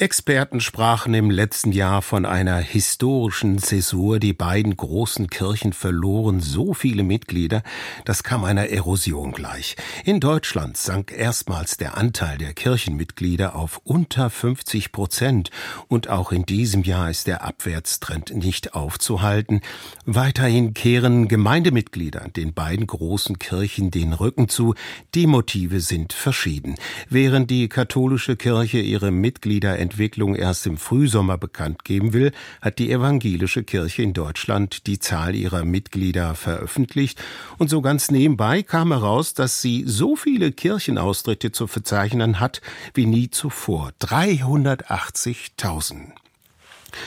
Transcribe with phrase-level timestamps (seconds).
[0.00, 4.20] Experten sprachen im letzten Jahr von einer historischen Zäsur.
[4.20, 7.64] Die beiden großen Kirchen verloren so viele Mitglieder,
[8.04, 9.74] das kam einer Erosion gleich.
[10.04, 15.50] In Deutschland sank erstmals der Anteil der Kirchenmitglieder auf unter 50 Prozent
[15.88, 19.62] und auch in diesem Jahr ist der Abwärtstrend nicht aufzuhalten.
[20.06, 24.76] Weiterhin kehren Gemeindemitglieder den beiden großen Kirchen den Rücken zu.
[25.16, 26.76] Die Motive sind verschieden.
[27.08, 32.92] Während die katholische Kirche ihre Mitglieder Entwicklung erst im Frühsommer bekannt geben will, hat die
[32.92, 37.18] evangelische Kirche in Deutschland die Zahl ihrer Mitglieder veröffentlicht
[37.56, 42.60] und so ganz nebenbei kam heraus, dass sie so viele Kirchenaustritte zu verzeichnen hat
[42.92, 43.92] wie nie zuvor.
[44.02, 46.27] 380.000.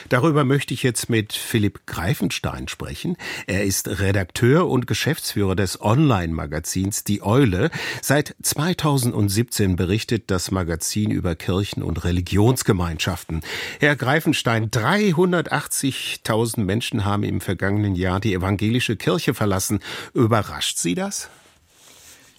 [0.10, 3.18] Darüber möchte ich jetzt mit Philipp Greifenstein sprechen.
[3.48, 7.72] Er ist Redakteur und Geschäftsführer des Online-Magazins Die Eule.
[8.02, 13.42] Seit 2017 berichtet das Magazin über Kirchen und Religionsgemeinschaften.
[13.80, 19.80] Herr Greifenstein, 380.000 Menschen haben im vergangenen Jahr die evangelische Kirche verlassen.
[20.14, 21.30] Überrascht Sie das?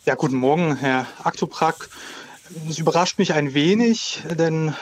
[0.05, 1.89] Ja, guten Morgen, Herr Aktoprak.
[2.69, 4.75] Es überrascht mich ein wenig, denn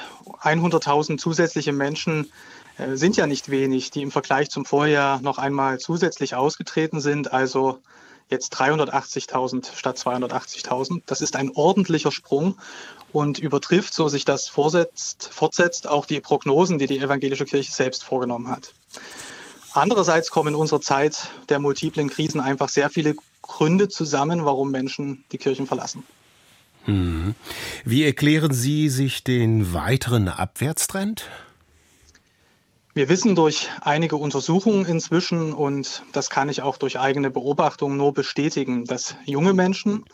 [0.42, 2.30] 100.000 zusätzliche Menschen
[2.78, 7.32] äh, sind ja nicht wenig, die im Vergleich zum Vorjahr noch einmal zusätzlich ausgetreten sind.
[7.32, 7.80] Also
[8.28, 11.02] jetzt 380.000 statt 280.000.
[11.06, 12.56] Das ist ein ordentlicher Sprung
[13.12, 18.04] und übertrifft, so sich das vorsetzt, fortsetzt, auch die Prognosen, die die evangelische Kirche selbst
[18.04, 18.72] vorgenommen hat.
[19.72, 25.24] Andererseits kommen in unserer Zeit der multiplen Krisen einfach sehr viele Gründe zusammen, warum Menschen
[25.32, 26.04] die Kirchen verlassen.
[26.86, 27.34] Mhm.
[27.84, 31.28] Wie erklären Sie sich den weiteren Abwärtstrend?
[32.92, 38.12] Wir wissen durch einige Untersuchungen inzwischen, und das kann ich auch durch eigene Beobachtungen nur
[38.12, 40.04] bestätigen, dass junge Menschen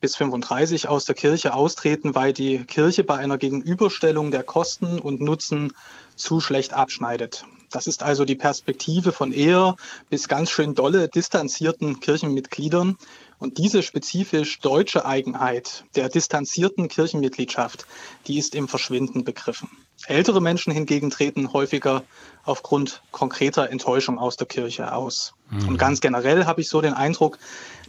[0.00, 5.20] bis 35 aus der Kirche austreten, weil die Kirche bei einer Gegenüberstellung der Kosten und
[5.20, 5.72] Nutzen
[6.14, 7.44] zu schlecht abschneidet.
[7.74, 9.74] Das ist also die Perspektive von eher
[10.08, 12.96] bis ganz schön dolle distanzierten Kirchenmitgliedern.
[13.40, 17.84] Und diese spezifisch deutsche Eigenheit der distanzierten Kirchenmitgliedschaft,
[18.28, 19.68] die ist im Verschwinden begriffen.
[20.06, 22.04] Ältere Menschen hingegen treten häufiger
[22.44, 25.34] aufgrund konkreter Enttäuschung aus der Kirche aus.
[25.50, 25.68] Mhm.
[25.68, 27.38] Und ganz generell habe ich so den Eindruck,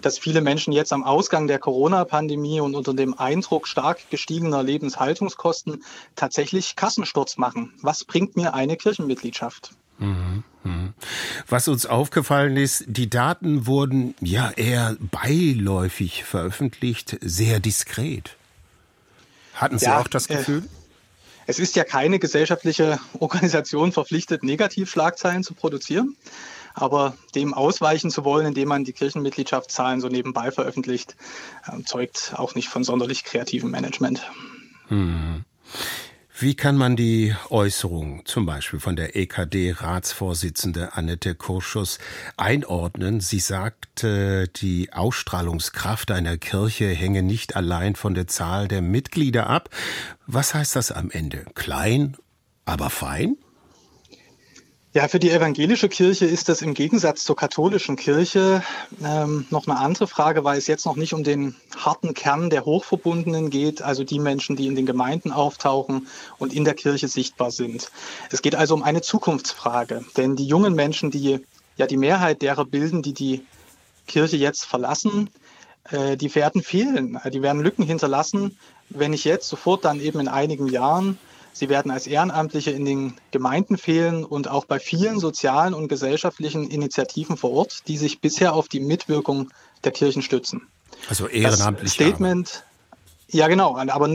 [0.01, 5.83] dass viele Menschen jetzt am Ausgang der Corona-Pandemie und unter dem Eindruck stark gestiegener Lebenshaltungskosten
[6.15, 7.73] tatsächlich Kassensturz machen.
[7.81, 9.71] Was bringt mir eine Kirchenmitgliedschaft?
[9.97, 10.43] Mhm.
[10.63, 10.93] mhm.
[11.47, 18.35] Was uns aufgefallen ist, die Daten wurden ja eher beiläufig veröffentlicht, sehr diskret.
[19.53, 20.63] Hatten Sie ja, auch das äh, Gefühl?
[20.63, 20.85] Äh,
[21.47, 26.15] es ist ja keine gesellschaftliche Organisation verpflichtet, Negativschlagzeilen zu produzieren.
[26.77, 31.15] Aber dem ausweichen zu wollen, indem man die Kirchenmitgliedschaftszahlen so nebenbei veröffentlicht,
[31.67, 34.29] äh, zeugt auch nicht von sonderlich kreativem Management.
[34.89, 35.45] Hm.
[36.37, 41.97] Wie kann man die Äußerung zum Beispiel von der EKD-Ratsvorsitzende Annette Kurschus
[42.35, 43.21] einordnen?
[43.21, 49.69] Sie sagte, die Ausstrahlungskraft einer Kirche hänge nicht allein von der Zahl der Mitglieder ab.
[50.27, 51.45] Was heißt das am Ende?
[51.55, 52.17] Klein,
[52.65, 53.37] aber fein?
[54.95, 58.63] Ja, für die evangelische Kirche ist das im Gegensatz zur katholischen Kirche
[59.03, 62.63] ähm, noch eine andere Frage, weil es jetzt noch nicht um den harten Kern der
[62.63, 66.07] Hochverbundenen geht, also die Menschen, die in den Gemeinden auftauchen
[66.37, 67.91] und in der Kirche sichtbar sind.
[68.31, 71.41] Es geht also um eine Zukunftsfrage, denn die jungen Menschen, die
[71.75, 73.45] ja die Mehrheit derer bilden, die die
[74.07, 75.29] Kirche jetzt verlassen,
[75.89, 78.57] äh, die werden fehlen, die werden Lücken hinterlassen,
[78.87, 81.17] wenn nicht jetzt, sofort dann eben in einigen Jahren
[81.55, 86.69] Sie werden als Ehrenamtliche in den Gemeinden fehlen und auch bei vielen sozialen und gesellschaftlichen
[86.69, 89.49] Initiativen vor Ort, die sich bisher auf die Mitwirkung
[89.85, 90.67] der Kirchen stützen.
[91.07, 91.93] Also ehrenamtlich.
[91.93, 92.65] Statement,
[93.27, 94.07] ja, genau, aber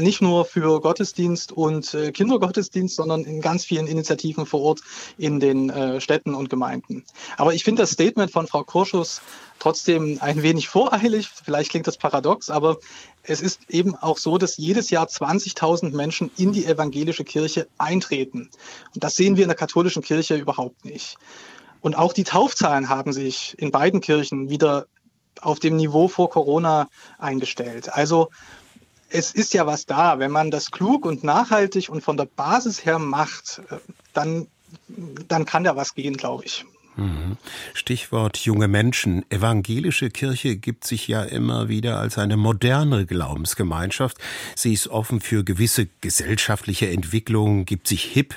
[0.00, 4.80] nicht nur für Gottesdienst und äh, Kindergottesdienst, sondern in ganz vielen Initiativen vor Ort
[5.16, 7.04] in den äh, Städten und Gemeinden.
[7.38, 9.22] Aber ich finde das Statement von Frau Kurschus
[9.58, 11.28] trotzdem ein wenig voreilig.
[11.28, 12.76] Vielleicht klingt das paradox, aber
[13.22, 18.50] es ist eben auch so, dass jedes Jahr 20.000 Menschen in die evangelische Kirche eintreten.
[18.94, 21.16] Und das sehen wir in der katholischen Kirche überhaupt nicht.
[21.80, 24.86] Und auch die Taufzahlen haben sich in beiden Kirchen wieder
[25.42, 26.88] auf dem Niveau vor Corona
[27.18, 27.92] eingestellt.
[27.92, 28.30] Also
[29.10, 30.18] es ist ja was da.
[30.18, 33.76] Wenn man das klug und nachhaltig und von der Basis her macht, äh,
[34.12, 34.46] dann,
[35.28, 36.64] dann kann da was gehen, glaube ich.
[36.98, 37.36] Mhm.
[37.74, 39.24] Stichwort junge Menschen.
[39.30, 44.18] Evangelische Kirche gibt sich ja immer wieder als eine moderne Glaubensgemeinschaft.
[44.56, 48.34] Sie ist offen für gewisse gesellschaftliche Entwicklungen, gibt sich hip.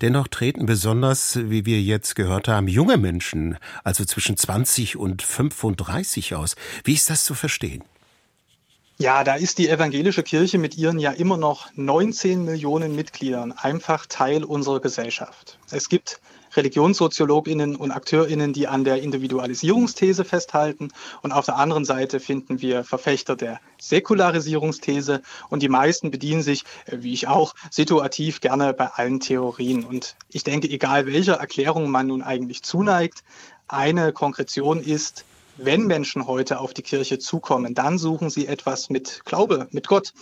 [0.00, 6.36] Dennoch treten besonders, wie wir jetzt gehört haben, junge Menschen, also zwischen 20 und 35
[6.36, 6.54] aus.
[6.84, 7.82] Wie ist das zu verstehen?
[8.96, 14.06] Ja, da ist die evangelische Kirche mit ihren ja immer noch 19 Millionen Mitgliedern einfach
[14.06, 15.58] Teil unserer Gesellschaft.
[15.72, 16.20] Es gibt
[16.56, 20.92] Religionssoziologinnen und Akteurinnen, die an der Individualisierungsthese festhalten.
[21.22, 25.22] Und auf der anderen Seite finden wir Verfechter der Säkularisierungsthese.
[25.50, 29.84] Und die meisten bedienen sich, äh, wie ich auch, situativ gerne bei allen Theorien.
[29.84, 33.24] Und ich denke, egal welcher Erklärung man nun eigentlich zuneigt,
[33.66, 35.24] eine Konkretion ist,
[35.56, 40.12] wenn Menschen heute auf die Kirche zukommen, dann suchen sie etwas mit Glaube, mit Gott.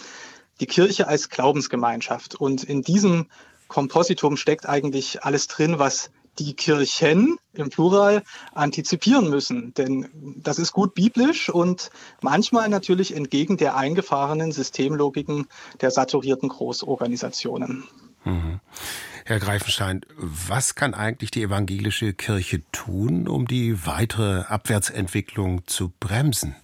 [0.61, 2.35] Die Kirche als Glaubensgemeinschaft.
[2.35, 3.27] Und in diesem
[3.69, 8.23] Kompositum steckt eigentlich alles drin, was die Kirchen im Plural
[8.55, 9.75] antizipieren müssen.
[9.75, 10.09] Denn
[10.43, 11.91] das ist gut biblisch und
[12.23, 15.47] manchmal natürlich entgegen der eingefahrenen Systemlogiken
[15.81, 17.85] der saturierten Großorganisationen.
[18.25, 18.61] Mhm.
[19.25, 26.57] Herr Greifenstein, was kann eigentlich die evangelische Kirche tun, um die weitere Abwärtsentwicklung zu bremsen?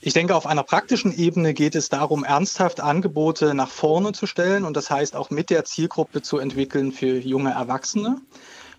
[0.00, 4.64] Ich denke, auf einer praktischen Ebene geht es darum, ernsthaft Angebote nach vorne zu stellen
[4.64, 8.20] und das heißt auch mit der Zielgruppe zu entwickeln für junge Erwachsene.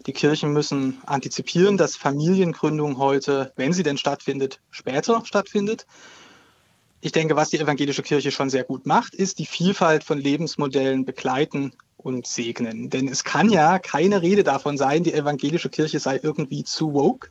[0.06, 5.88] Die Kirchen müssen antizipieren, dass Familiengründung heute, wenn sie denn stattfindet, später stattfindet.
[7.02, 11.06] Ich denke, was die evangelische Kirche schon sehr gut macht, ist die Vielfalt von Lebensmodellen
[11.06, 11.74] begleiten
[12.06, 12.92] und segnen.
[12.92, 17.30] Denn es kann ja keine Rede davon sein, die evangelische Kirche sei irgendwie zu woke.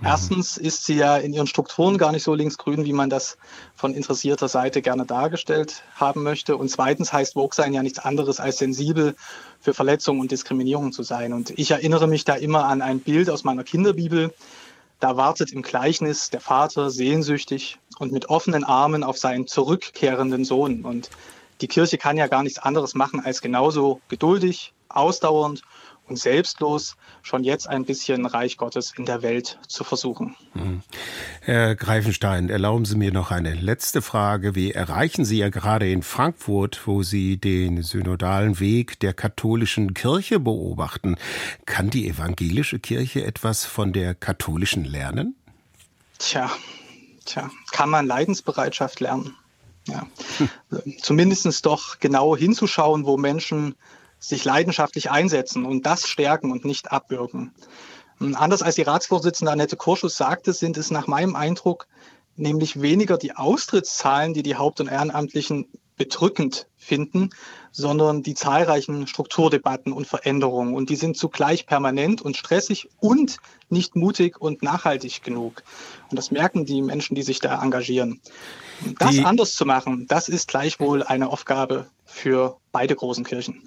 [0.00, 0.06] Mhm.
[0.06, 3.38] Erstens ist sie ja in ihren Strukturen gar nicht so linksgrün, wie man das
[3.74, 6.58] von interessierter Seite gerne dargestellt haben möchte.
[6.58, 9.16] Und zweitens heißt Woke sein ja nichts anderes als sensibel
[9.60, 11.32] für Verletzungen und Diskriminierung zu sein.
[11.32, 14.34] Und ich erinnere mich da immer an ein Bild aus meiner Kinderbibel.
[15.00, 20.84] Da wartet im Gleichnis der Vater sehnsüchtig und mit offenen Armen auf seinen zurückkehrenden Sohn.
[20.84, 21.08] Und
[21.62, 25.62] die Kirche kann ja gar nichts anderes machen, als genauso geduldig, ausdauernd
[26.08, 30.34] und selbstlos schon jetzt ein bisschen Reich Gottes in der Welt zu versuchen.
[30.54, 30.82] Hm.
[31.40, 34.56] Herr Greifenstein, erlauben Sie mir noch eine letzte Frage.
[34.56, 40.40] Wie erreichen Sie ja gerade in Frankfurt, wo Sie den synodalen Weg der katholischen Kirche
[40.40, 41.16] beobachten,
[41.64, 45.36] kann die evangelische Kirche etwas von der katholischen lernen?
[46.18, 46.50] Tja,
[47.24, 49.36] tja, kann man Leidensbereitschaft lernen?
[49.88, 50.06] Ja.
[51.00, 53.74] Zumindest doch genau hinzuschauen, wo Menschen
[54.18, 57.52] sich leidenschaftlich einsetzen und das stärken und nicht abwürgen.
[58.18, 61.88] Hm, anders als die Ratsvorsitzende Annette Kurschus sagte, sind es nach meinem Eindruck
[62.36, 65.66] nämlich weniger die Austrittszahlen, die die Haupt- und Ehrenamtlichen
[66.02, 67.30] bedrückend finden,
[67.70, 70.74] sondern die zahlreichen Strukturdebatten und Veränderungen.
[70.74, 73.36] Und die sind zugleich permanent und stressig und
[73.68, 75.62] nicht mutig und nachhaltig genug.
[76.10, 78.20] Und das merken die Menschen, die sich da engagieren.
[78.98, 83.62] Das die, anders zu machen, das ist gleichwohl eine Aufgabe für beide großen Kirchen.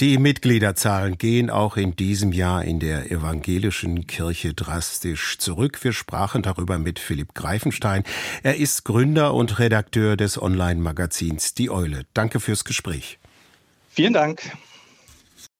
[0.00, 5.82] Die Mitgliederzahlen gehen auch in diesem Jahr in der evangelischen Kirche drastisch zurück.
[5.82, 8.04] Wir sprachen darüber mit Philipp Greifenstein.
[8.42, 12.02] Er ist Gründer und Redakteur des Online-Magazins Die Eule.
[12.14, 13.18] Danke fürs Gespräch.
[13.90, 14.42] Vielen Dank.